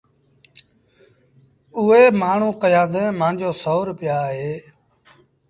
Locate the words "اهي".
4.29-4.53